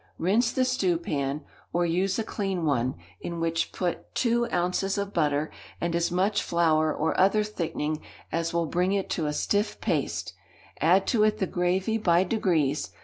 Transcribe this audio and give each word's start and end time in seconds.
Rinse 0.17 0.51
the 0.51 0.65
stewpan, 0.65 1.41
or 1.71 1.85
use 1.85 2.17
a 2.17 2.23
clean 2.23 2.65
one, 2.65 2.95
in 3.19 3.39
which 3.39 3.71
put 3.71 4.15
two 4.15 4.47
ounces 4.51 4.97
of 4.97 5.13
butter, 5.13 5.51
and 5.79 5.95
as 5.95 6.09
much 6.09 6.41
flour 6.41 6.91
or 6.91 7.15
other 7.19 7.43
thickening 7.43 8.01
as 8.31 8.51
will 8.51 8.65
bring 8.65 8.93
it 8.93 9.11
to 9.11 9.27
a 9.27 9.31
stiff 9.33 9.79
paste; 9.79 10.33
add 10.79 11.05
to 11.05 11.23
it 11.23 11.37
the 11.37 11.45
gravy 11.45 11.99
by 11.99 12.23
degrees. 12.23 12.89